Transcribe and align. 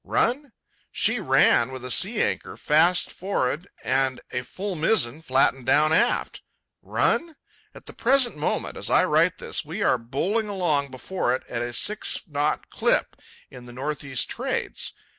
Run? 0.03 0.51
She 0.91 1.19
ran 1.19 1.71
with 1.71 1.85
a 1.85 1.91
sea 1.91 2.23
anchor 2.23 2.57
fast 2.57 3.11
for'ard 3.11 3.67
and 3.83 4.19
a 4.31 4.41
full 4.41 4.73
mizzen 4.73 5.21
flattened 5.21 5.67
down 5.67 5.93
aft. 5.93 6.41
Run? 6.81 7.35
At 7.75 7.85
the 7.85 7.93
present 7.93 8.35
moment, 8.35 8.77
as 8.77 8.89
I 8.89 9.05
write 9.05 9.37
this, 9.37 9.63
we 9.63 9.83
are 9.83 9.99
bowling 9.99 10.49
along 10.49 10.89
before 10.89 11.35
it, 11.35 11.43
at 11.47 11.61
a 11.61 11.71
six 11.71 12.19
knot 12.27 12.71
clip, 12.71 13.15
in 13.51 13.67
the 13.67 13.73
north 13.73 14.03
east 14.03 14.27
trades. 14.27 14.91